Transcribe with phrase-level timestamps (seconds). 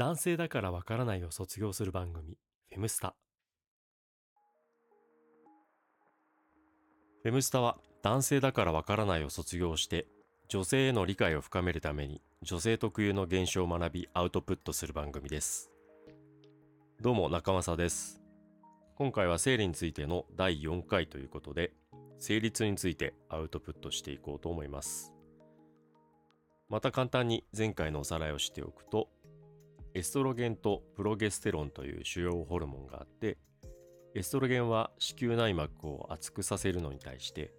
[0.00, 2.38] 男性だからわからないを卒業する番組、
[2.70, 3.14] フェムスタ。
[7.22, 10.06] フェムスタは男性だからわからないを卒業して、
[10.48, 15.70] 女性への理解を深めるために女性特有の現象を学びアウトプットする番組です。
[17.02, 18.22] どうも中正です。
[18.96, 21.74] 今回は生理についての第4回ということで、
[22.18, 25.12] 生理痛についてアウトプットしていこうと思います。
[26.70, 29.10] また簡単に前回のおさらいをしておくと、
[29.92, 33.38] エストロゲンとプロゲステロンという主要ホルモンがあって、
[34.14, 37.52] エストロゲンは子宮内膜を厚くさせるのに対して、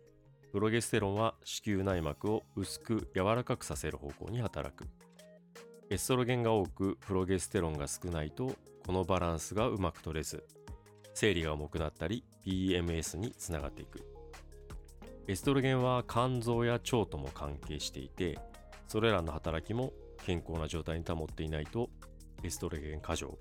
[0.51, 4.85] プロゲステロンは子宮内膜を薄く柔らかくさせる方向に働く。
[5.89, 8.55] エストロゲンが多く、プロゲステロンが少ないと、
[8.85, 10.45] このバランスがうまく取れず、
[11.13, 14.05] 生理が重くなったり、PMS につながっていく。
[15.27, 18.39] エストロゲンは肝臓や腸とも関係していて、
[18.87, 19.91] それらの働きも
[20.25, 21.89] 健康な状態に保っていないと、
[22.43, 23.37] エストロゲン過剰、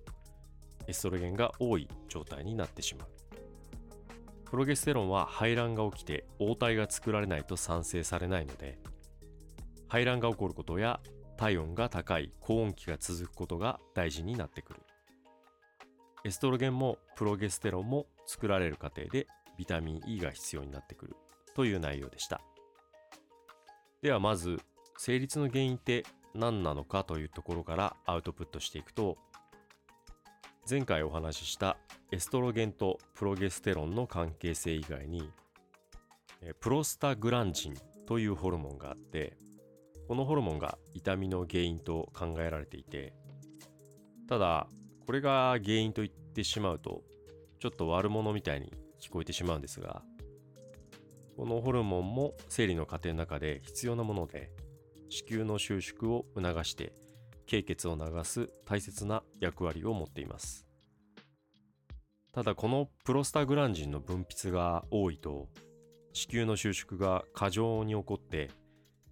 [0.86, 3.08] エストロゲンが多い状態になってしまう。
[4.44, 8.78] プロゲステロンは排卵が起きて黄体が作られないと産生されないので、
[9.88, 11.00] 排卵が起こることや
[11.36, 14.80] 体温が高い高温期が続くことが大事になってくる。
[16.24, 21.16] エストロゲンもプロゲステロンも作られる過程でビタミン E が必要になってくる
[21.54, 22.42] という内容でした。
[24.02, 24.58] ではまず、
[24.98, 29.18] 生理痛の原因って何なのかというところからアウトプットしていくと、
[30.68, 31.76] 前回お話しした
[32.12, 35.30] エストロゲンとプロゲステロンの関係性以外に、
[36.60, 37.74] プロスタグランジン
[38.06, 39.36] というホルモンがあって、
[40.08, 43.12] このホルモンが痛みの原因と考えられていて、
[44.28, 44.68] ただ、
[45.06, 47.02] これが原因と言ってしまうと、
[47.58, 50.02] ちょっと悪者みたいに聞こえてしまうんですが、
[51.36, 54.50] このホルモンも生理の過程の中で必要なもので、
[55.10, 56.94] 子宮の収縮を促して、
[57.46, 60.70] 経血を流す大切な役割を持っています。
[62.32, 65.48] ただこのプロスタグランジンの分泌が多いと
[66.12, 68.50] 子宮の収縮が過剰に起こって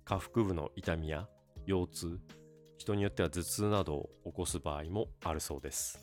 [0.05, 1.29] 下腹部の痛みや
[1.67, 2.21] 腰痛
[2.77, 6.01] 人によっては頭痛などを起こす場合もあるそうです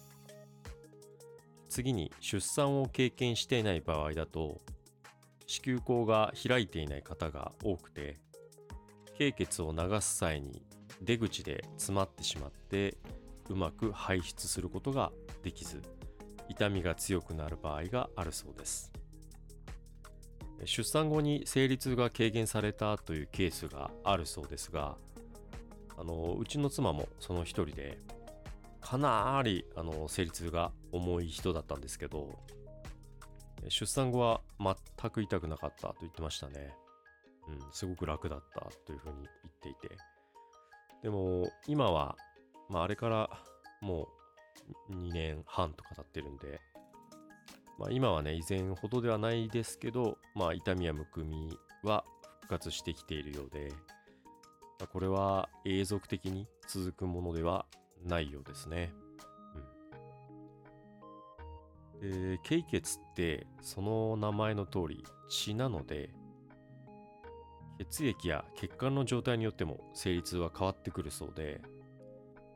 [1.69, 4.59] 次に出産を経験していない場合だと
[5.47, 8.19] 子宮口が開いていない方が多くて
[9.17, 10.61] 経血を流す際に
[11.01, 12.97] 出口で詰まってしまって
[13.49, 15.11] うまく排出することが
[15.43, 15.81] できず
[16.49, 18.91] 痛みが強くなる場合があるそうです。
[20.63, 24.95] 出産後に生理痛が軽減されたというケースがあるそうですが
[25.97, 27.99] あのうちの妻もその一人で
[28.79, 32.39] かなりあの生理痛が重い人だったんですけど
[33.67, 36.73] 出産後は全く痛くなかったと言ってましたね。
[37.47, 39.97] うん、すごく楽だったというふうに言っていて
[41.03, 42.15] でも今は、
[42.69, 43.29] まあ、あれから
[43.81, 44.07] も
[44.89, 46.59] う2年半とか経ってるんで、
[47.77, 52.03] まあ、今はね以前ほどではないですけど、まあ、痛みやむくみは
[52.41, 53.71] 復活してきているようで、
[54.79, 57.65] まあ、これは永続的に続くものでは
[58.03, 58.91] ないようですね。
[62.01, 66.09] うん、で経血ってその名前の通り血なので
[67.79, 71.61] 血液や血管の状態によっても生理痛は変わってくるそうで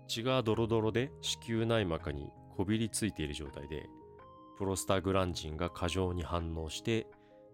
[0.08, 3.88] 血がドロドロで子宮内膜にこびりついている状態で
[4.58, 7.08] プロスタグランジンが過剰に反応して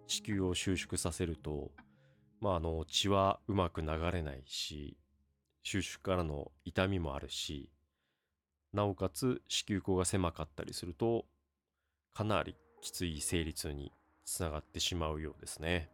[0.07, 1.71] 子宮を収縮させると、
[2.39, 4.97] まあ、あの血はうまく流れないし
[5.63, 7.69] 収縮からの痛みもあるし
[8.73, 11.25] なおかつ子宮口が狭かったりすると
[12.13, 13.91] かなりきつい生理痛に
[14.25, 15.89] つながってしまうようですね。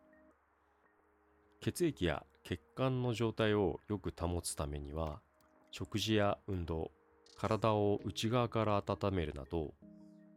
[1.61, 5.21] 血液や血管の状態をよく保つためには
[5.69, 6.91] 食事や運動
[7.37, 9.75] 体を内側から温めるなど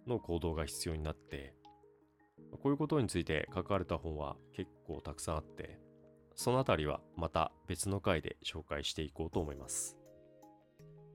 [0.06, 1.54] の行動が必要になって
[2.52, 5.80] こういうことについて書かれた本は結構たくさんあって
[6.34, 9.96] そのあたりはまた別の回で紹介していこうと思います、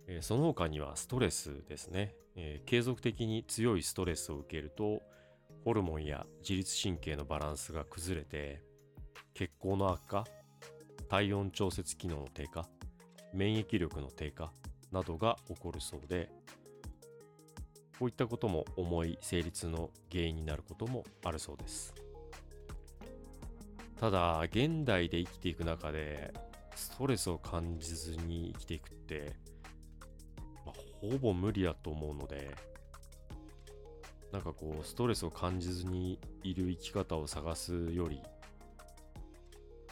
[0.07, 5.01] えその他にはストレスですね、えー継続的に強いストレスを受けると
[5.65, 8.63] ホルモンや自律神経のバランスが崩れて
[9.33, 10.25] 血行の悪化、
[11.09, 12.67] 体温調節機能の低下、
[13.33, 14.51] 免疫力の低下
[14.91, 16.29] などが起こるそうで、
[17.99, 21.93] こういったことも重い生理痛の原因になることもあるそうです。
[23.99, 26.33] ただ、現代で生きていく中で、
[26.75, 29.35] ストレスを感じずに生きていくって、
[30.65, 32.55] まあほぼ無理だと思うので、
[34.31, 38.21] なんかこう、ストレスを感じずにいる生き方を探すより、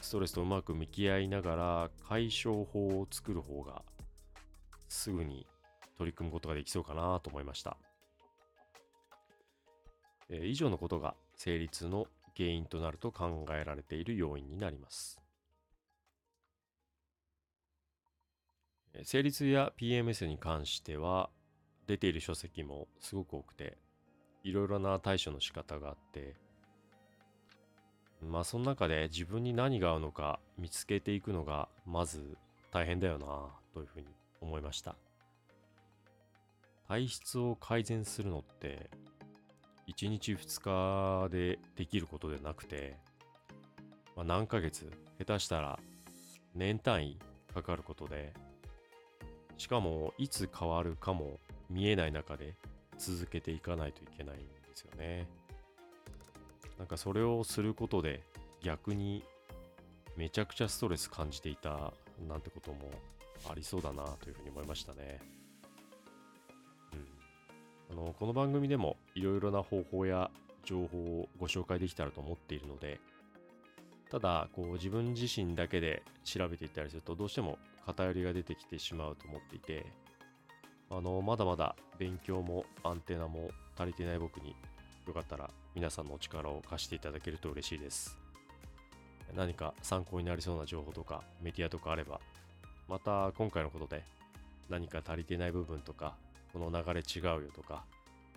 [0.07, 3.81] ストレスとうまく向き合いながら解消法を作る方が
[4.87, 5.45] すぐに
[5.97, 7.75] 取り組むことができそうかなと思いました。
[10.29, 12.07] えー、以上のことが成立の
[12.37, 15.21] 原因となると考えられている要因になります。
[19.03, 21.29] 成立や PMS に関しては
[21.85, 23.77] 出ている書籍もすごく多くて
[24.45, 26.46] いろいろな対処の仕方があって
[28.21, 32.37] まあその中で自分に何が合うのか見つけていくのがまず
[32.71, 33.25] 大変だよな
[33.73, 34.07] というふうに
[34.41, 34.95] 思いました
[36.87, 38.89] 体質を改善するのって
[39.87, 42.97] 1日2日でできることでなくて、
[44.15, 45.79] まあ、何ヶ月下手したら
[46.55, 47.19] 年単位
[47.53, 48.33] かかることで
[49.57, 51.39] しかもいつ変わるかも
[51.69, 52.55] 見えない中で
[52.97, 55.27] 続けていかないといけないんですよね。
[56.77, 58.23] なんかそれをすることで
[58.61, 59.23] 逆に
[60.15, 61.93] めちゃくちゃストレス感じていた
[62.27, 62.91] なんてことも
[63.49, 65.19] ありそうだなというふうに思いましたね。
[67.91, 70.31] うん、あのこの番組でもいろいろな方法や
[70.65, 72.99] 情報をご紹介できたらと思っているので
[74.09, 79.85] ただこう自分自身だけで調べていったりするとどうしても偏りが出てきてしまうと思っていて
[80.89, 84.55] あのまだまだ勉強もアンテナも足りてない僕に
[85.05, 88.17] よかったら皆さんのお力を貸していただけると嬉しいです
[89.35, 92.19] 何か参考になりそうな情報とかメディアとかあれば
[92.89, 94.03] また今回のことで
[94.71, 96.15] 何か足りてない部分とか
[96.51, 97.83] この流れ違うよとか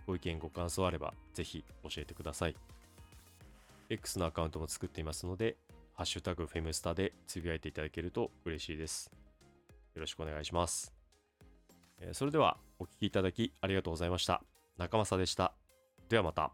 [0.06, 2.54] ご意見ご感想あればぜひ教えてください
[3.88, 5.56] X のアカウントも作っていますので
[5.94, 9.10] ハッシュタグフェムスタでつぶやいていただけると嬉しいです
[9.94, 10.92] よろしくお願いします。
[12.12, 14.42] それではお聴きいただきありがとうございました。
[14.78, 15.52] 中正でした。
[16.08, 16.52] ではまた。